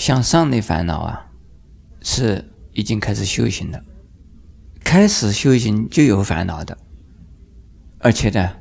[0.00, 1.26] 向上的烦恼啊，
[2.00, 3.82] 是已经开始修行了。
[4.82, 6.78] 开始修行就有烦恼的，
[7.98, 8.52] 而且呢，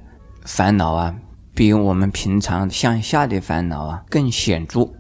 [0.44, 1.16] 烦恼啊，
[1.56, 4.92] 比我们平常向下的烦恼啊更显著。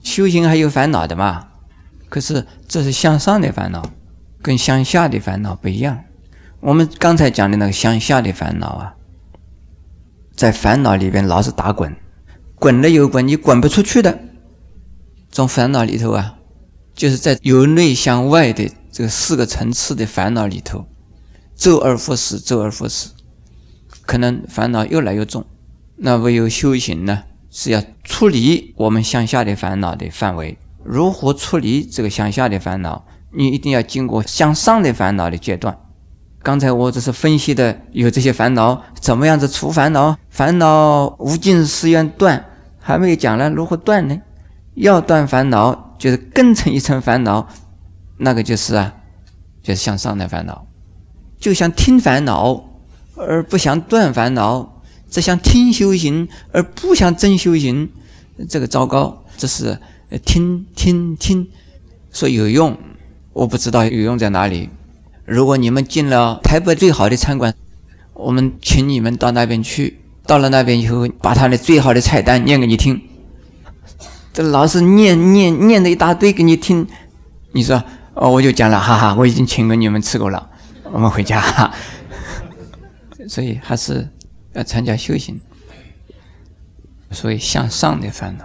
[0.00, 1.48] 修行还有烦恼的嘛？
[2.08, 3.82] 可是这是向上的烦恼，
[4.40, 6.04] 跟向下的烦恼不一样。
[6.60, 8.94] 我们刚才讲的那个向下的烦恼啊，
[10.36, 11.96] 在烦恼里边老是打滚，
[12.54, 14.20] 滚了又滚，你滚不出去的。
[15.34, 16.36] 从烦恼里头啊，
[16.94, 20.86] 就是在由内向外的这个四个层次的烦恼里头，
[21.56, 23.08] 周而复始，周而复始，
[24.06, 25.44] 可能烦恼越来越重。
[25.96, 30.56] 那唯有修行呢，是要处理我们向下的烦恼的范围。
[30.84, 33.04] 如何处理这个向下的烦恼？
[33.32, 35.76] 你一定要经过向上的烦恼的阶段。
[36.44, 40.16] 刚才我只是分析的有这些烦恼，怎么样子除烦恼？
[40.30, 42.44] 烦恼无尽誓愿断，
[42.78, 44.16] 还没有讲了如何断呢？
[44.74, 47.48] 要断烦恼，就是更成一层烦恼，
[48.18, 48.94] 那个就是啊，
[49.62, 50.66] 就是向上的烦恼。
[51.38, 52.64] 就想听烦恼，
[53.16, 57.90] 而不想断烦恼；只想听修行，而不想真修行，
[58.48, 59.24] 这个糟糕。
[59.36, 59.78] 这是
[60.24, 61.48] 听听听，
[62.12, 62.76] 说有用，
[63.32, 64.70] 我不知道有用在哪里。
[65.24, 67.54] 如果你们进了台北最好的餐馆，
[68.12, 70.00] 我们请你们到那边去。
[70.26, 73.00] 到了那边以后，把他的最好的菜单念给你听。
[74.34, 76.84] 这老师念念念的一大堆给你听，
[77.52, 77.80] 你说
[78.14, 80.50] 哦，我就讲了，哈哈，我已经请过你们吃过了，
[80.90, 81.72] 我们回家哈。
[83.30, 84.08] 所以还是
[84.54, 85.40] 要参加修行，
[87.12, 88.44] 所以向上的烦恼，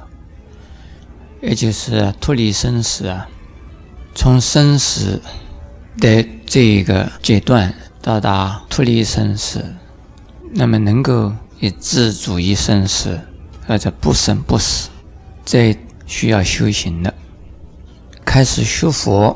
[1.41, 3.27] 也就是脱离生死啊，
[4.13, 5.19] 从生死
[5.97, 9.65] 的这个阶段到达脱离生死，
[10.53, 13.19] 那么能够以自主于生死，
[13.65, 14.91] 或者不生不死。
[15.51, 17.11] 这需要修行的，
[18.23, 19.35] 开始学佛，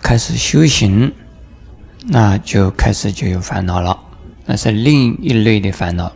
[0.00, 1.12] 开始修行，
[2.04, 3.98] 那就开始就有烦恼了，
[4.46, 6.12] 那是另一类的烦恼。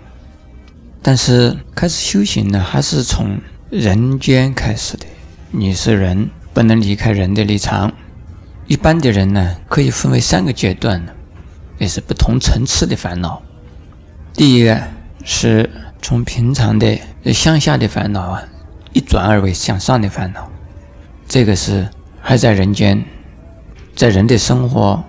[1.02, 3.40] 但是开始修行呢，还是从
[3.70, 5.04] 人间开始的。
[5.50, 7.92] 你是人，不能离开人的立场。
[8.68, 11.04] 一般的人呢，可以分为三个阶段，
[11.76, 13.42] 也是不同层次的烦恼。
[14.32, 14.80] 第一个
[15.24, 15.68] 是
[16.00, 16.96] 从平常的
[17.32, 18.44] 向下的烦恼啊。
[18.92, 20.50] 一转而为向上的烦恼，
[21.26, 21.88] 这个是
[22.20, 23.04] 还在人间，
[23.96, 25.02] 在人的生活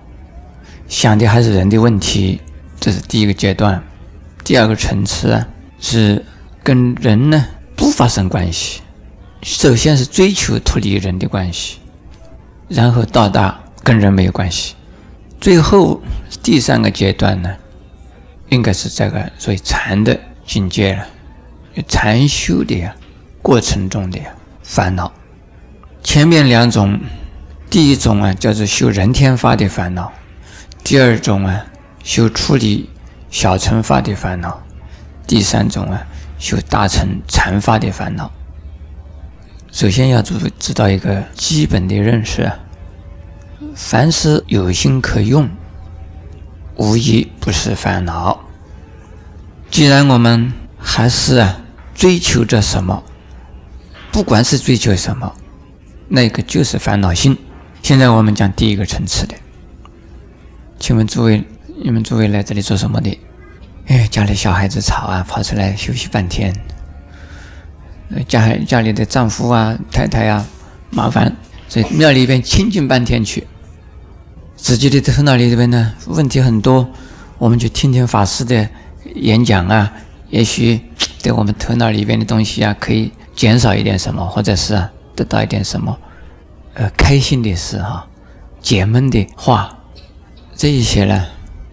[0.88, 2.40] 想的还是人的问题，
[2.80, 3.82] 这是第一个阶段。
[4.42, 5.48] 第二个层次啊，
[5.80, 6.24] 是
[6.62, 7.46] 跟人呢
[7.76, 8.80] 不发生关系，
[9.42, 11.78] 首先是追求脱离人的关系，
[12.68, 14.74] 然后到达跟人没有关系，
[15.40, 16.00] 最后
[16.42, 17.54] 第三个阶段呢，
[18.50, 21.06] 应该是这个所谓禅的境界了，
[21.88, 22.94] 禅修的呀。
[23.44, 24.18] 过程中的
[24.62, 25.12] 烦恼，
[26.02, 26.98] 前面两种，
[27.68, 30.10] 第一种啊叫做修人天法的烦恼，
[30.82, 31.66] 第二种啊
[32.02, 32.88] 修处理
[33.30, 34.62] 小乘法的烦恼，
[35.26, 36.06] 第三种啊
[36.38, 38.32] 修大乘禅法的烦恼。
[39.70, 42.56] 首先要知知道一个基本的认识啊，
[43.74, 45.50] 凡是有心可用，
[46.76, 48.40] 无一不是烦恼。
[49.70, 51.60] 既然我们还是啊
[51.94, 53.04] 追求着什么？
[54.14, 55.34] 不管是追求什么，
[56.06, 57.36] 那个就是烦恼心。
[57.82, 59.34] 现在我们讲第一个层次的，
[60.78, 61.42] 请问诸位，
[61.82, 63.18] 你们诸位来这里做什么的？
[63.88, 66.54] 哎，家里小孩子吵啊，跑出来休息半天。
[68.28, 70.46] 家家里的丈夫啊、太太啊
[70.90, 71.36] 麻烦，
[71.68, 73.44] 在庙里边清静半天去。
[74.54, 76.88] 自己的头脑里边呢，问题很多，
[77.36, 78.68] 我们就听听法师的
[79.16, 79.92] 演讲啊，
[80.30, 80.80] 也许
[81.20, 83.10] 对我们头脑里边的东西啊，可以。
[83.34, 85.98] 减少一点什么，或者是，得到一点什么，
[86.74, 88.06] 呃，开心的事哈，
[88.60, 89.76] 解闷的话，
[90.54, 91.26] 这一些呢，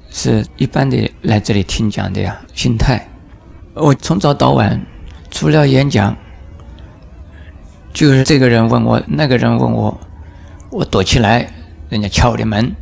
[0.09, 3.07] 是一般的来这里听讲的呀心态。
[3.73, 4.85] 我从早到晚，
[5.29, 6.15] 除了演讲，
[7.93, 9.99] 就是这个人问我，那个人问我，
[10.69, 11.51] 我躲起来，
[11.89, 12.75] 人家敲我的门，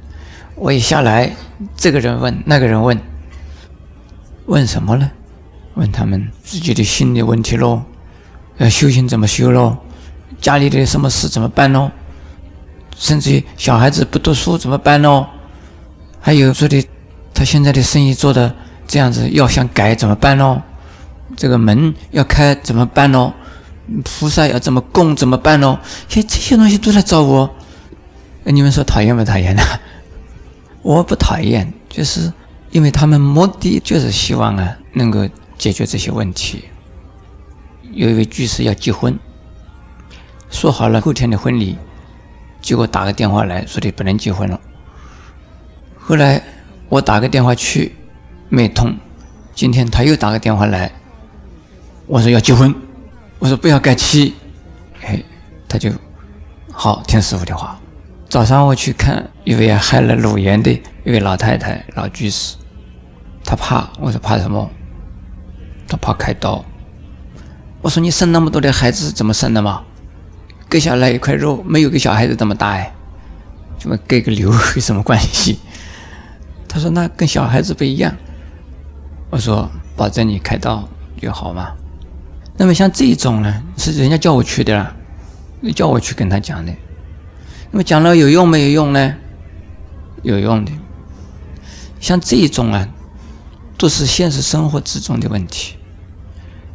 [0.55, 1.35] 我一下来，
[1.75, 2.99] 这个人问，那个人问，
[4.45, 5.11] 问什么呢？
[5.75, 7.83] 问他们自己的心理问题喽。
[8.59, 9.75] 呃，修行怎么修喽？
[10.39, 11.89] 家里的什么事怎么办喽？
[12.97, 15.25] 甚至于小孩子不读书怎么办喽？
[16.19, 16.85] 还有说的，
[17.33, 18.53] 他现在的生意做的
[18.85, 20.61] 这样子，要想改怎么办喽？
[21.37, 23.33] 这个门要开怎么办喽？
[24.03, 25.79] 菩萨要怎么供怎么办喽？
[26.09, 27.49] 些这些东西都来找我，
[28.43, 29.63] 你们说讨厌不讨厌呢？
[30.83, 32.31] 我不讨厌，就是
[32.71, 35.27] 因为他们目的就是希望啊，能够
[35.57, 36.65] 解决这些问题。
[37.91, 39.17] 有一位居士要结婚，
[40.49, 41.77] 说好了后天的婚礼，
[42.61, 44.59] 结果打个电话来说的不能结婚了。
[45.97, 46.41] 后来
[46.87, 47.95] 我打个电话去，
[48.49, 48.95] 没通。
[49.53, 50.91] 今天他又打个电话来，
[52.07, 52.73] 我说要结婚，
[53.39, 54.33] 我说不要改期，
[55.01, 55.21] 哎，
[55.67, 55.91] 他就
[56.71, 57.79] 好听师傅的话。
[58.29, 60.71] 早上我去看一位害了乳炎的
[61.03, 62.55] 一位老太太老居士，
[63.43, 64.69] 他怕，我说怕什么？
[65.87, 66.63] 他怕开刀。
[67.81, 69.83] 我说你生那么多的孩子怎么生的嘛？
[70.67, 72.93] 割下来一块肉，没有个小孩子这么大哎，
[73.79, 75.59] 怎么割个瘤有什么关系？
[76.67, 78.15] 他说那跟小孩子不一样。
[79.31, 80.87] 我说保证你开刀
[81.21, 81.71] 就好嘛。
[82.57, 84.93] 那么像这种呢，是人家叫我去的啦，
[85.73, 86.71] 叫我去跟他讲的。
[87.71, 89.15] 那么讲了有用没有用呢？
[90.21, 90.71] 有用的。
[92.01, 92.87] 像这种啊，
[93.77, 95.75] 都是现实生活之中的问题。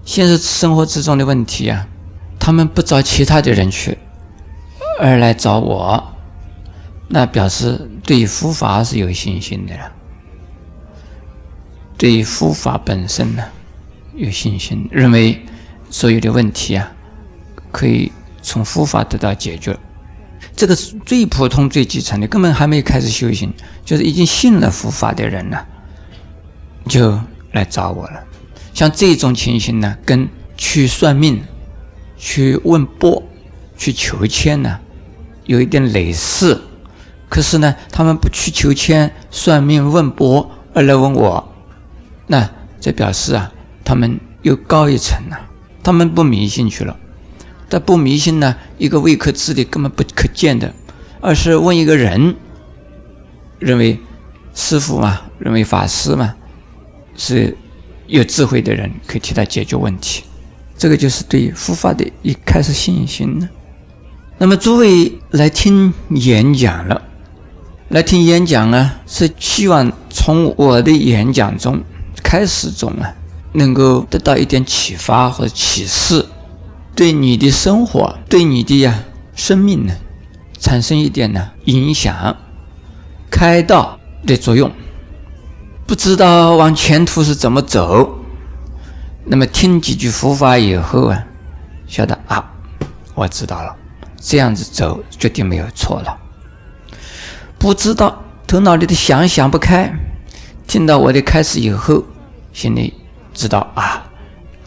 [0.04, 1.86] 现实生活之中的问题啊，
[2.38, 3.96] 他们不找其他的人去，
[5.00, 6.12] 而来找我，
[7.08, 9.92] 那表示对佛法是有信心的了。
[11.96, 13.42] 对佛法本身呢，
[14.14, 15.42] 有信心，认为
[15.90, 16.92] 所有的问题啊，
[17.72, 18.12] 可以
[18.42, 19.78] 从佛法得到解决。
[20.54, 23.52] 这个是最普通、最基层的，根本还没开始修行，
[23.84, 25.64] 就是已经信了佛法的人呢，
[26.86, 27.18] 就
[27.52, 28.22] 来找我了。
[28.74, 31.42] 像这种情形呢，跟去算命、
[32.18, 33.22] 去问卜、
[33.78, 34.80] 去求签呢，
[35.46, 36.60] 有一点类似。
[37.28, 41.52] 可是呢，他们不去求签、算命、问卜，而来问我，
[42.26, 42.50] 那
[42.80, 43.52] 这表示啊，
[43.84, 45.40] 他们又高一层了，
[45.82, 46.96] 他们不迷信去了。
[47.68, 48.56] 但不迷信呢？
[48.78, 50.72] 一个未可知的、根本不可见的，
[51.20, 52.36] 而是问一个人，
[53.58, 53.98] 认为
[54.54, 56.34] 师傅嘛，认为法师嘛，
[57.16, 57.56] 是
[58.06, 60.24] 有智慧的人，可以替他解决问题。
[60.76, 63.48] 这个就是对佛法的一开始信心呢。
[64.38, 67.02] 那么诸位来听演讲了，
[67.88, 71.80] 来听演讲啊，是希望从我的演讲中
[72.22, 73.14] 开始中啊，
[73.52, 76.26] 能够得到一点启发和启示。
[76.96, 79.04] 对你的生活，对你的呀
[79.34, 79.94] 生命呢，
[80.58, 82.36] 产生一点呢影响、
[83.30, 84.70] 开导的作用。
[85.86, 88.18] 不知道往前途是怎么走，
[89.24, 91.26] 那么听几句佛法以后啊，
[91.86, 92.52] 晓得啊，
[93.14, 93.76] 我知道了，
[94.18, 96.18] 这样子走绝对没有错了。
[97.58, 99.92] 不知道头脑里的想想不开，
[100.66, 102.02] 听到我的开始以后，
[102.52, 102.94] 心里
[103.34, 104.04] 知道啊，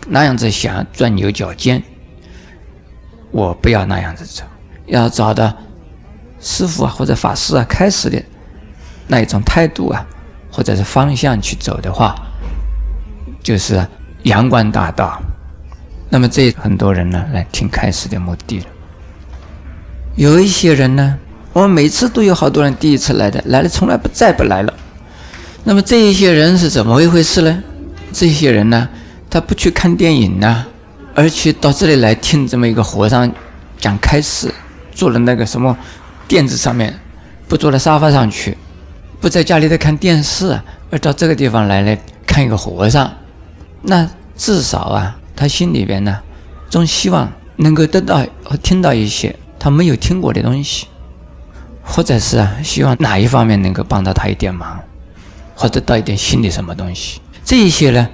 [0.07, 1.81] 那样子想钻牛角尖。
[3.31, 4.43] 我不要那样子走，
[4.85, 5.53] 要找到
[6.39, 8.23] 师傅啊或者法师啊开始的
[9.07, 10.05] 那一种态度啊，
[10.57, 12.15] 或者是方向去走的话，
[13.43, 13.87] 就是
[14.23, 15.21] 阳关大道。
[16.09, 18.65] 那么这很多人呢来听开始的目的了。
[20.15, 21.15] 有一些人呢，
[21.53, 24.73] 我们每次都有好多人第一次来的，来了从来不再不来了。
[25.63, 27.63] 那么这一些人是怎么一回事呢？
[28.11, 28.89] 这些人呢，
[29.29, 30.65] 他不去看电影呢？
[31.13, 33.31] 而且到这里来听这么一个和尚
[33.79, 34.51] 讲开始，
[34.91, 35.77] 坐了那个什么
[36.27, 36.99] 垫子上面，
[37.47, 38.57] 不坐在沙发上去，
[39.19, 40.59] 不在家里头看电视，
[40.91, 43.11] 而到这个地方来来看一个和尚，
[43.81, 46.19] 那至少啊，他心里边呢，
[46.69, 50.87] 总希望能够得到和听到一些他没有听过的东西，
[51.83, 54.79] 或者是啊，希望哪一方面能够帮到他一点忙，
[55.55, 58.07] 或者到一点新的什么东西，这一些呢，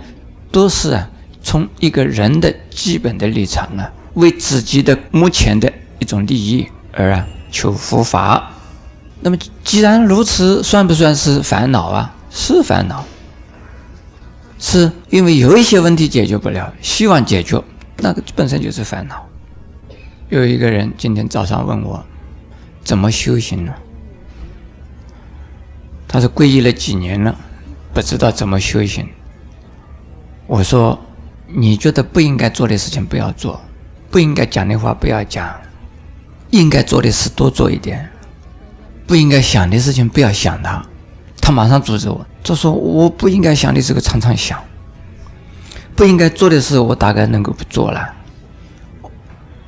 [0.51, 1.10] 都是啊。
[1.46, 8.50] 从一个人的基本的立场啊，为自己的目前的一种利益而啊求佛法，
[9.24, 12.13] 那么既然如此，算不算是烦恼啊？
[12.30, 13.06] 是烦恼，
[14.60, 17.63] 是因为有一些问题解决不了，希望解决，
[17.98, 19.25] 那个本身就是烦恼。
[20.30, 22.03] 有一个人今天早上问我，
[22.84, 23.74] 怎么修行呢？
[26.08, 27.36] 他是皈依了几年了，
[27.94, 29.08] 不知道怎么修行。
[30.46, 31.00] 我说。
[31.56, 33.62] 你觉得不应该做的事情不要做，
[34.10, 35.53] 不应该讲的话不要讲，
[36.50, 38.10] 应该做的事多做一点，
[39.06, 40.84] 不应该想的事情不要想它。
[41.42, 44.58] 他马上阻止我，就说我不应该想的这个常常想，
[45.96, 48.14] 不应该做的事我大概能够不做了。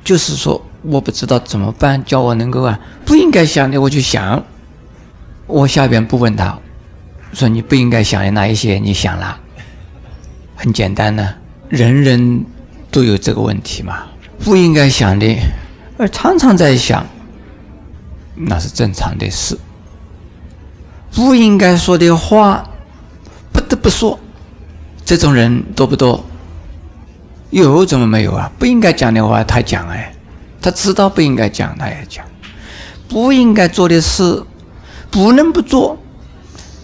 [0.04, 4.42] 就是说我不知道怎么办，叫我能够啊不应该想的我就想。
[5.48, 6.58] 我下边不问他，
[7.34, 9.38] 说你不应该想的那一些你想了，
[10.56, 11.36] 很简单呢。
[11.68, 12.46] 人人
[12.90, 14.04] 都有这个问题嘛，
[14.40, 15.36] 不应该想的，
[15.98, 17.06] 而常常在想，
[18.36, 19.58] 那是正常的事。
[21.14, 22.70] 不应该说的话，
[23.54, 24.20] 不得不说，
[25.06, 26.24] 这种人多不多？
[27.52, 28.52] 有怎么没有啊？
[28.60, 30.14] 不应该讲的话他讲哎，
[30.62, 32.26] 他知道不应该讲，他也讲；
[33.08, 34.44] 不应该做的事，
[35.10, 35.98] 不能不做。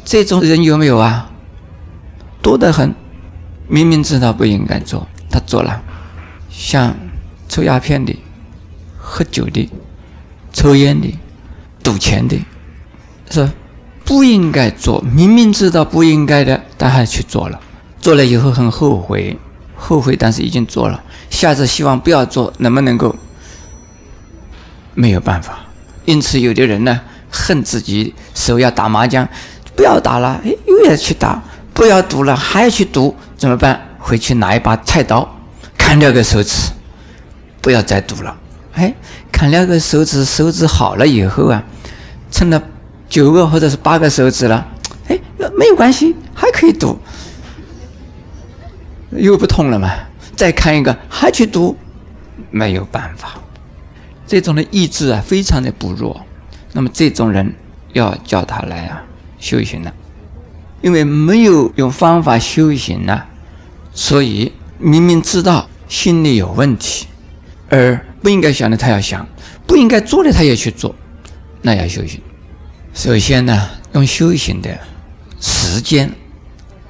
[0.05, 1.29] 这种人有没有啊？
[2.41, 2.96] 多得很。
[3.67, 5.81] 明明知道不应该做，他做了。
[6.50, 6.96] 像
[7.48, 8.17] 抽鸦片的、
[8.98, 9.70] 喝酒的、
[10.51, 11.17] 抽烟的、
[11.83, 12.38] 赌钱的，
[13.29, 13.50] 是
[14.03, 15.01] 不应该做。
[15.01, 17.59] 明明知道不应该的，但还去做了。
[18.00, 19.38] 做了以后很后悔，
[19.75, 21.03] 后悔，但是已经做了。
[21.29, 23.15] 下次希望不要做，能不能够？
[24.93, 25.59] 没有办法。
[26.05, 29.27] 因此，有的人呢，恨自己手要打麻将，
[29.75, 31.41] 不要打了，哎，又要去打；
[31.73, 33.79] 不要赌了，还要去赌，怎么办？
[34.00, 35.29] 回去拿一把菜刀，
[35.77, 36.71] 砍掉个手指，
[37.61, 38.35] 不要再赌了。
[38.73, 38.93] 哎，
[39.41, 41.63] 砍了个手指，手指好了以后啊，
[42.29, 42.62] 成了
[43.10, 44.67] 九个或者是八个手指了，
[45.07, 45.19] 哎，
[45.57, 47.00] 没有关系，还可以赌，
[49.10, 49.89] 又不痛了嘛。
[50.36, 51.75] 再看一个，还去赌，
[52.51, 53.33] 没有办法。
[54.27, 56.21] 这种的意志啊，非常的薄弱。
[56.74, 57.55] 那么这种人
[57.93, 59.01] 要叫他来啊
[59.39, 59.91] 修行了，
[60.83, 63.24] 因为没有用方法修行呢，
[63.91, 67.07] 所以明明知道心里有问题，
[67.71, 69.27] 而不应该想的他要想，
[69.65, 70.93] 不应该做的他也去做，
[71.63, 72.21] 那要修行。
[72.93, 74.77] 首先呢，用修行的
[75.39, 76.11] 时间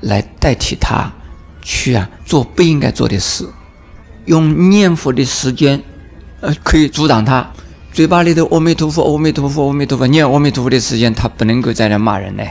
[0.01, 1.09] 来代替他
[1.61, 3.47] 去啊做不应该做的事，
[4.25, 5.81] 用念佛的时间。
[6.41, 7.51] 呃，可以阻挡他
[7.93, 12.43] 嘴巴里的阿弥陀佛，阿弥陀佛，阿弥陀佛，念阿弥陀佛的时间，他不能够再来骂人呢。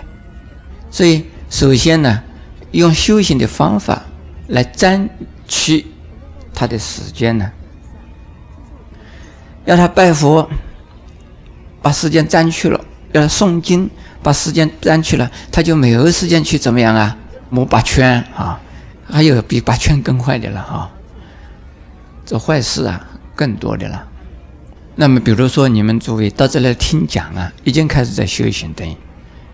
[0.92, 2.22] 所以，首先呢，
[2.70, 4.04] 用修行的方法
[4.46, 5.10] 来占
[5.48, 5.86] 取
[6.54, 7.50] 他的时间呢，
[9.64, 10.48] 要他拜佛，
[11.82, 12.80] 把时间占去了；
[13.12, 13.88] 要他诵经，
[14.22, 17.16] 把时间占去了，他就没有时间去怎么样啊？
[17.50, 18.60] 摸八圈啊，
[19.08, 20.90] 还有比八圈更坏的了啊，
[22.24, 23.06] 做坏事啊！
[23.34, 24.06] 更多的了。
[24.96, 28.72] 那么，比如说你们诸位到这来听讲啊，已经开始在修行。
[28.74, 28.96] 等于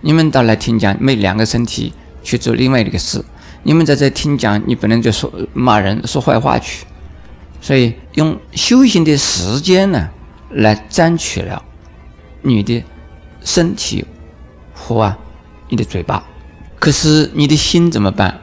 [0.01, 3.25] 你们到来听讲，没两个身体去做另外一个事。
[3.63, 6.86] 你们在这听讲，你不能就说骂人、说坏话去。
[7.67, 10.09] 所以，用修行的时间呢，
[10.51, 11.61] 来占取了
[12.43, 12.81] 你的
[13.43, 14.05] 身体
[14.73, 15.19] 和啊
[15.69, 16.23] 你的嘴巴。
[16.79, 18.39] 可是你的心怎么办？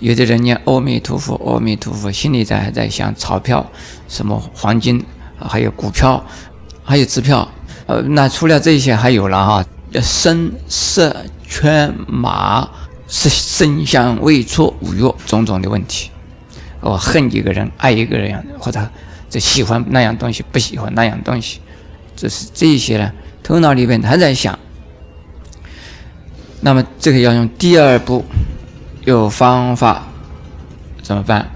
[0.00, 3.64] 有的人念阿弥陀佛，阿弥陀佛，心里在还在想钞票，
[4.06, 5.02] 什么黄金，
[5.38, 6.22] 还有股票，
[6.84, 7.48] 还有支票。
[7.86, 9.64] 呃，那除了这些，还有了哈，
[10.02, 12.68] 声色犬马
[13.08, 16.10] 是声香味触五欲种种的问题。
[16.82, 18.86] 我，恨一个人，爱一个人，或者
[19.30, 21.60] 这喜欢那样东西，不喜欢那样东西，
[22.14, 23.10] 这是这些呢，
[23.42, 24.58] 头脑里面还在想。
[26.60, 28.24] 那么这个要用第二步。
[29.04, 30.06] 有方法
[31.02, 31.50] 怎么办？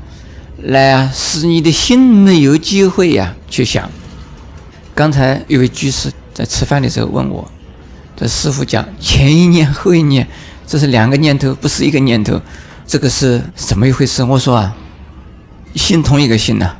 [0.64, 3.88] 来啊，使你的心没有机会呀去想。
[4.96, 7.48] 刚才有位居士在吃饭的时候问我
[8.18, 10.26] ：“这师傅讲前一念后一念，
[10.66, 12.42] 这是两个念头，不是一个念头，
[12.84, 14.76] 这个是怎么一回事？”我说啊，
[15.76, 16.74] 心同一个心呐，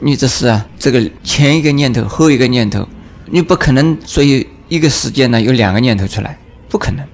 [0.00, 2.88] 你这是啊，这个前一个念头后一个念头，
[3.26, 6.36] 你不可能所以一个时间呢有两个念头出来，
[6.68, 7.04] 不可能。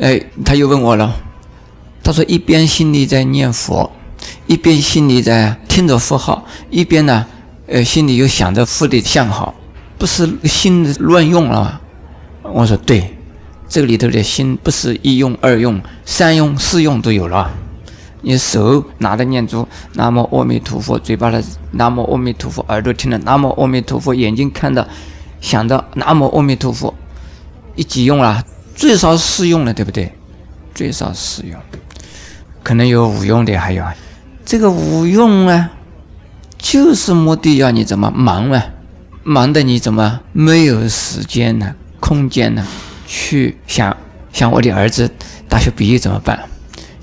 [0.00, 1.14] 哎，他又问我了。
[2.04, 3.90] 他说：“一边心里在念佛，
[4.46, 7.26] 一边心里在听着佛号，一边呢，
[7.66, 9.54] 呃，心里又想着佛的相好，
[9.98, 11.80] 不是心乱用了吗？”
[12.54, 13.14] 我说：“对，
[13.68, 17.52] 这个里头的心不是一用、二用、三用、四用都有了。
[18.22, 24.88] 你手拿着念珠，南无阿弥陀佛；嘴巴的南无阿弥陀佛；耳朵听着南无阿弥陀佛；眼睛看着
[25.40, 26.92] 想着南无阿弥陀佛，
[27.76, 28.44] 一起用了？
[28.74, 30.12] 最少四用了，对不对？
[30.74, 31.58] 最少四用。”
[32.62, 33.84] 可能有无用的，还有
[34.44, 35.70] 这个无用啊，
[36.58, 38.66] 就是目的要你怎么忙啊？
[39.22, 41.74] 忙的你怎么没有时间呢？
[42.00, 42.66] 空间呢？
[43.06, 43.96] 去想
[44.32, 45.10] 想我的儿子
[45.48, 46.38] 大学毕业怎么办？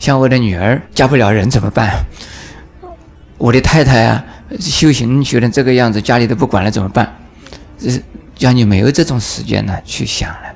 [0.05, 2.05] 像我的女儿嫁不了人怎么办？
[3.39, 4.24] 我的太太啊，
[4.59, 7.17] 修行学成这个样子，家里都不管了怎么办？
[7.79, 8.03] 这是
[8.35, 10.53] 叫你没有这种时间呢，去想了。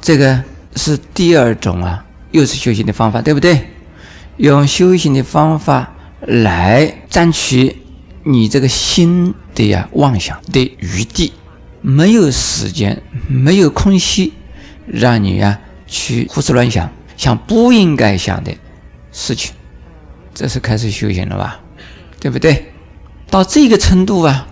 [0.00, 0.42] 这个
[0.74, 3.64] 是第二种啊，又是修行的方法，对不对？
[4.38, 7.76] 用修行的方法来占取
[8.24, 11.32] 你这个心的呀妄想的余地，
[11.80, 14.32] 没有时间，没有空隙，
[14.84, 18.52] 让你呀去胡思乱想，想不应该想的
[19.12, 19.54] 事情，
[20.34, 21.60] 这是开始修行了吧？
[22.20, 22.72] 对不对？
[23.30, 24.46] 到这个程度啊，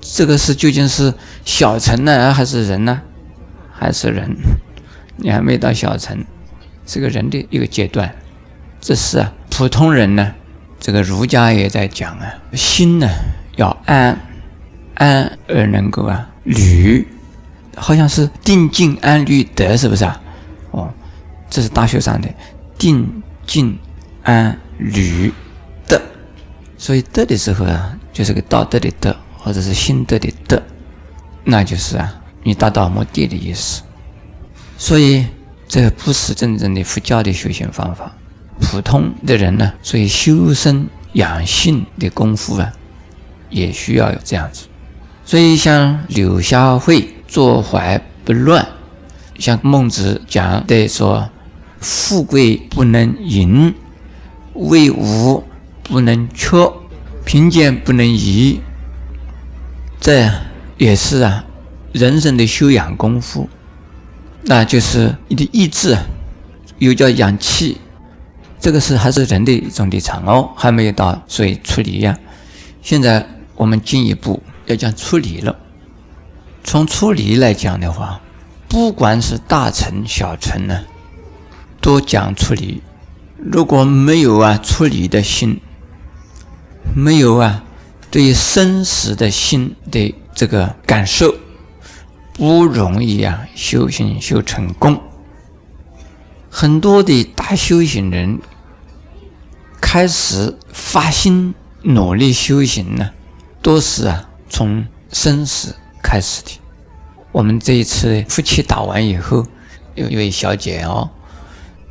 [0.00, 1.12] 这个是究竟是
[1.44, 3.02] 小乘呢，还是人呢？
[3.72, 4.36] 还是人？
[5.16, 6.24] 你还没到小乘，
[6.86, 8.14] 是个人的一个阶段。
[8.80, 10.34] 这是啊，普通人呢，
[10.78, 13.08] 这个儒家也在讲啊，心呢
[13.56, 14.18] 要安，
[14.94, 17.06] 安而能够啊虑，
[17.76, 20.20] 好像是定静安虑得，是不是啊？
[21.48, 22.28] 这是大学上的
[22.78, 23.78] 定静
[24.22, 25.32] 安虑
[25.86, 26.00] 德，
[26.76, 30.62] 所以德的时候啊，就是个道德的德，或者是心德的德，
[31.44, 33.82] 那就是啊，你达到目的的意思。
[34.76, 35.26] 所以
[35.68, 38.12] 这不是真正的佛教的修行方法。
[38.60, 42.72] 普通的人呢，所以修身养性的功夫啊，
[43.50, 44.66] 也需要有这样子。
[45.24, 48.66] 所以像柳下惠坐怀不乱，
[49.38, 51.28] 像孟子讲的说
[51.88, 53.72] ：“富贵不能淫，
[54.54, 55.44] 威武
[55.84, 56.56] 不能屈，
[57.24, 58.60] 贫贱不能移。”
[60.00, 60.28] 这
[60.78, 61.44] 也是啊，
[61.92, 63.48] 人生的修养功夫，
[64.42, 65.96] 那就是你的意志，
[66.78, 67.78] 又叫养气。
[68.58, 72.18] 这个是还是人的一种立场哦，还没有到所以出离呀。
[72.82, 73.24] 现在
[73.54, 75.54] 我们进一步要讲出离了。
[76.64, 78.20] 从出离来讲的话，
[78.66, 80.80] 不管是大乘小乘呢，
[81.86, 82.82] 都讲出离。
[83.36, 85.60] 如果没有啊出离的心，
[86.96, 87.62] 没有啊
[88.10, 91.32] 对生死的心的这个感受，
[92.32, 95.00] 不容易啊修行修成功。
[96.50, 98.40] 很多的大修行人
[99.80, 103.10] 开始发心努力修行呢，
[103.62, 106.58] 都是啊从生死开始的。
[107.30, 109.46] 我们这一次夫妻打完以后，
[109.94, 111.08] 有一位小姐哦，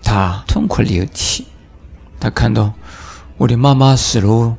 [0.05, 1.45] 她痛哭流涕，
[2.19, 2.73] 他看到
[3.37, 4.55] 我的妈妈死了，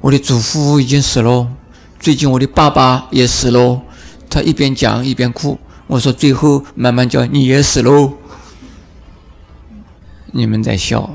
[0.00, 1.46] 我的祖父已经死了，
[2.00, 3.82] 最近我的爸爸也死了。
[4.30, 5.58] 她一边讲一边哭。
[5.88, 8.14] 我说最后慢慢叫你也死喽。
[10.32, 11.10] 你们在笑，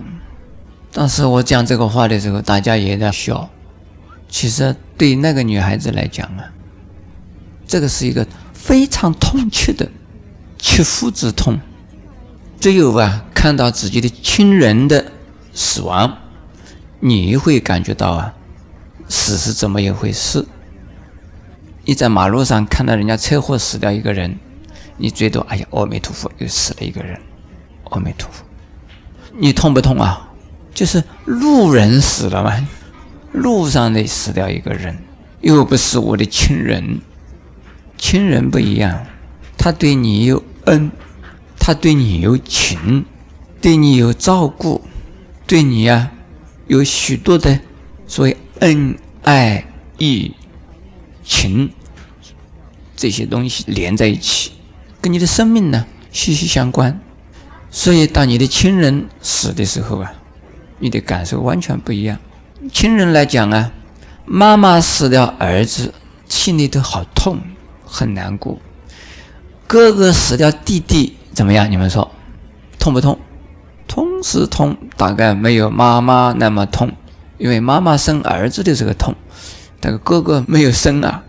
[0.92, 3.50] 当时我讲这个话的时候，大家也在笑。
[4.30, 6.54] 其实对那个女孩子来讲啊，
[7.66, 9.90] 这个是一个非常痛切的
[10.60, 11.60] 切肤之痛。
[12.60, 15.12] 只有啊，看到自己的亲人的
[15.54, 16.18] 死亡，
[17.00, 18.34] 你会感觉到啊，
[19.08, 20.46] 死是怎么一回事。
[21.86, 24.38] 你在马路上看到人家车祸死掉一个人，
[24.98, 27.20] 你最多哎呀，阿弥陀佛，又死了一个人，
[27.92, 28.44] 阿弥陀佛。
[29.40, 30.30] 你痛不痛啊？
[30.74, 32.68] 就是路人死了嘛，
[33.32, 34.98] 路上的死掉一个人，
[35.42, 37.00] 又不是我的亲人。
[37.98, 39.06] 亲人不一样，
[39.58, 40.92] 他对你有恩，
[41.68, 43.04] 他对你有情，
[43.60, 44.80] 对你有照顾，
[45.46, 46.12] 对你呀
[46.68, 47.60] 有许多的
[48.08, 49.66] 所谓恩爱
[49.98, 50.32] 义
[51.26, 51.70] 情
[52.96, 54.54] 这些东西连在一起，
[55.02, 57.02] 跟你的生命呢息息相关。
[57.70, 60.14] 所以，当你的亲人死的时候啊，
[60.80, 62.18] 你的感受完全不一样。
[62.72, 63.74] 亲人来讲啊，
[64.24, 65.94] 妈妈死掉儿子，
[66.30, 67.42] 心里头好痛，
[67.84, 68.58] 很难过；
[69.68, 71.70] 哥哥死掉弟弟，怎么样？
[71.70, 72.10] 你们说，
[72.80, 73.20] 痛不痛？
[73.88, 76.94] 痛是痛，大概没有妈妈那么痛，
[77.38, 79.14] 因为妈妈生儿子的这个痛，
[79.80, 81.24] 但是哥哥没有生啊，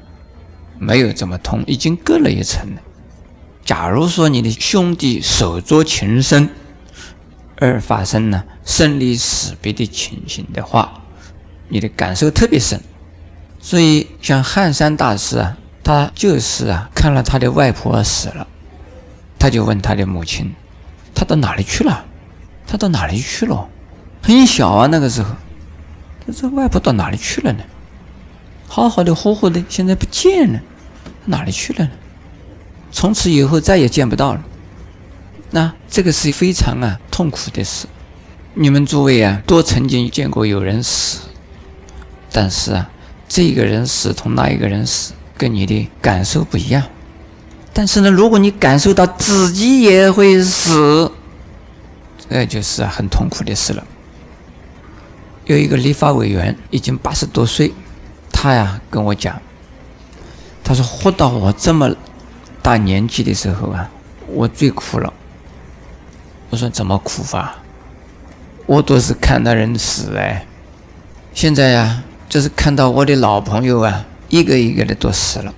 [0.79, 2.81] 没有这么痛，已经隔了一层了。
[3.67, 6.49] 假如说你的兄弟手足情深，
[7.59, 11.03] 而发生了生离死别的情形的话，
[11.69, 12.81] 你的感受特别深。
[13.61, 18.47] 所以像汉山大师啊，他就是啊，看了他的外婆死了，
[19.39, 20.55] 他就问他的母亲
[21.15, 22.05] ：“他到哪里去了？
[22.67, 23.69] 他到哪里去了？”
[24.23, 25.35] 很小啊，那个时候，
[26.27, 27.63] 他说：“外婆到哪里去了呢？
[28.67, 30.61] 好好的活活的，现在不见了，
[31.27, 31.91] 哪里去了呢？”
[32.91, 34.43] 从此以后再也见不到了，
[35.51, 37.87] 那这个是非常啊痛苦的事。
[38.55, 41.21] 你们诸位啊，都曾经见过有人死，
[42.33, 42.91] 但是啊，
[43.29, 46.83] 这个人死同那一个人死，跟你的感受不一样。
[47.79, 51.13] 但是呢，如果你感受到自己也会死，
[52.29, 53.87] 这就是很痛苦的事了。
[55.45, 57.73] 有一个立法委员，已经八十多岁，
[58.33, 59.41] 他呀跟我讲，
[60.65, 61.95] 他说活到我这么。
[62.61, 63.89] 大年纪的时候啊，
[64.27, 65.15] 我最苦了。
[66.51, 67.55] 我说怎么苦法？
[68.67, 70.45] 我都是看到人死哎。
[71.33, 75.55] 现在呀，就是看到我的老朋友啊，一个一个的都死了。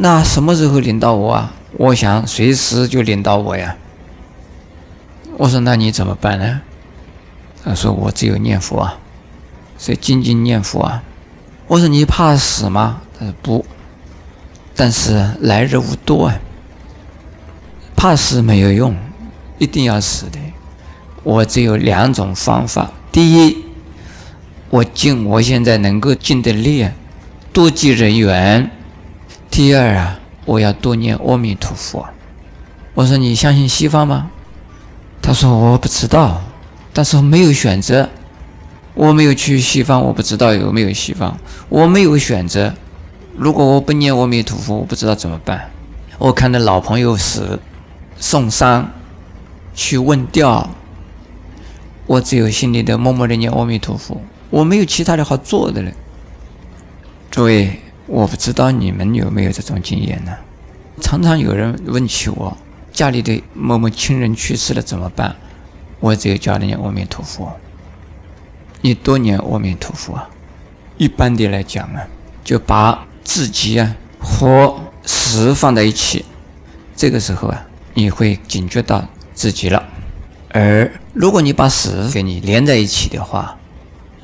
[0.00, 1.52] 那什么时候轮到我啊？
[1.76, 3.76] 我想随时就轮到我呀。
[5.36, 6.60] 我说那你怎么办呢？
[7.64, 8.96] 他说我只有念佛啊，
[9.76, 11.02] 所以静静念佛啊。
[11.66, 13.00] 我说你怕死吗？
[13.18, 13.66] 他说不。
[14.76, 16.38] 但是来日无多啊，
[17.96, 18.96] 怕死没有用，
[19.58, 20.38] 一定要死的。
[21.24, 23.64] 我只有两种方法：第一，
[24.70, 26.88] 我尽我现在能够尽的力，
[27.52, 28.70] 多积人缘。
[29.58, 32.06] 第二啊，我要多念阿弥陀佛。
[32.94, 34.30] 我说你相信西方吗？
[35.20, 36.40] 他说我不知道，
[36.92, 38.08] 但是没有选择。
[38.94, 41.36] 我没有去西方，我不知道有没有西方。
[41.68, 42.72] 我没有选择。
[43.36, 45.68] 如果我不念阿弥陀佛，我不知道怎么办。
[46.18, 47.58] 我看到老朋友死，
[48.16, 48.88] 送丧，
[49.74, 50.70] 去问吊，
[52.06, 55.90] 我只有心里的默默的念阿弥陀佛，我没有其他的好做的了。
[57.28, 60.32] 诸位，我不知道你们有没有这种经验呢？
[61.00, 62.56] 常常有人问起我，
[62.90, 65.36] 家里的某某亲人去世了怎么办？
[66.00, 67.54] 我只有叫人家阿弥陀佛。
[68.80, 70.28] 你多念阿弥陀佛啊。
[70.96, 72.02] 一般的来讲啊，
[72.42, 76.24] 就把自己啊和死放在一起，
[76.96, 79.84] 这个时候啊，你会警觉到自己了。
[80.50, 83.58] 而如果你把死给你连在一起的话，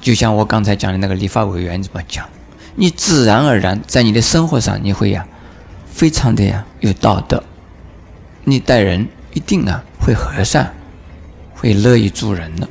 [0.00, 2.26] 就像我刚才讲的那个立法委员怎么讲，
[2.76, 5.26] 你自然而然在你的生活上，你会呀，
[5.92, 7.42] 非常的呀有道德，
[8.44, 10.74] 你待人一定啊会和善，
[11.54, 12.68] 会乐于助人的。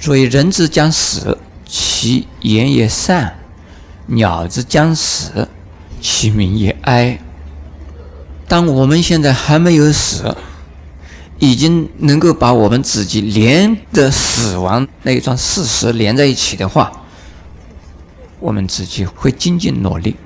[0.00, 3.34] 所以人之将死，其言也善；
[4.06, 5.48] 鸟之将死。
[6.06, 7.18] 其鸣也哀。
[8.46, 10.36] 当我们现在还没有死，
[11.38, 17.03] 已经能够把我们自己连的死亡那一桩事实连在一起的话，
[18.44, 20.16] 我们自己会精进努力，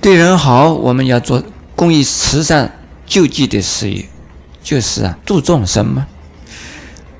[0.00, 0.72] 对人好。
[0.72, 1.44] 我们要做
[1.76, 2.72] 公益、慈善、
[3.04, 4.06] 救济的事业，
[4.62, 6.06] 就是啊，度众生嘛。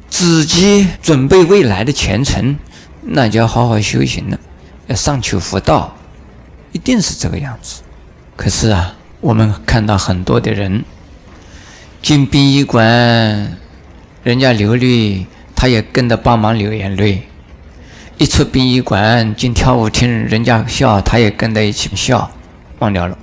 [0.09, 2.57] 自己准备未来的前程，
[3.03, 4.41] 那就要好好修行了，
[4.87, 5.95] 要上求佛道。
[6.73, 7.83] 一定是这个样子，
[8.35, 10.87] 可是啊，我们看到很多的人
[12.01, 12.87] 进殡仪馆，
[14.23, 17.25] 人家流泪，他也跟着帮忙流眼泪；
[18.25, 22.31] 一出殡仪馆进跳舞厅，人家笑，他也跟着一起笑，
[22.79, 23.19] 忘掉了。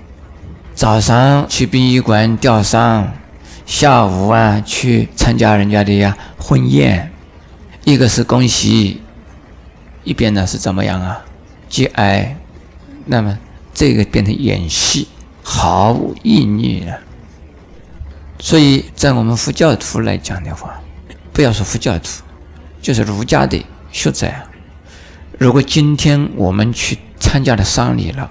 [0.75, 3.11] 早上去殡仪馆吊丧，
[3.65, 7.11] 下午啊去参加人家的呀婚宴，
[7.83, 9.01] 一个是恭喜，
[10.03, 11.25] 一边呢是怎么样啊？
[11.67, 12.37] 节哀。
[13.05, 13.39] 那么，
[13.73, 15.07] 这个变成演戏，
[15.41, 16.99] 毫无意义了。
[18.37, 20.79] 所以在我们佛教徒来讲的话，
[21.33, 22.21] 不要说佛教徒，
[22.83, 24.43] 就是儒家的学者啊，
[25.41, 28.29] 如果今天我们去参加了丧礼了，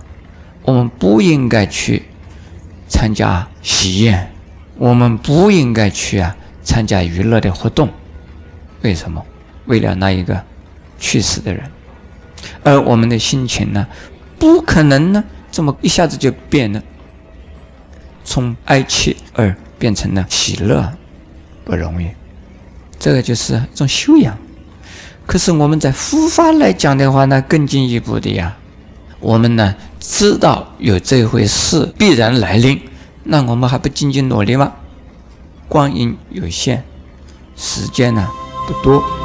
[0.63, 2.05] 我们不应该去
[2.89, 4.31] 参加喜宴，
[4.77, 7.89] 我们不应该去啊参加娱乐的活动。
[8.83, 9.27] 为什么？
[9.67, 10.41] 为了那一个
[11.01, 11.69] 去世的人，
[12.63, 13.85] 而我们的心情呢？
[14.39, 16.81] 不可能呢，这么一下子就变了，
[18.23, 20.93] 从哀切而变成了喜乐，
[21.65, 22.07] 不容易。
[23.01, 24.39] 这个就是一种修养。
[25.31, 28.57] 可是我们在佛法来讲的话呢，更进一步的呀。
[29.21, 32.81] 我们呢知道有这回事必然来临，
[33.23, 34.73] 那我们还不尽尽努力吗？
[35.69, 36.83] 光阴有限，
[37.55, 38.27] 时间呢
[38.67, 39.20] 不多。